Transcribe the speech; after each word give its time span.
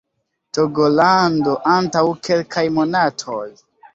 Togolando 0.57 1.53
antaŭ 1.75 2.03
kelkaj 2.29 2.65
monatoj 2.81 3.47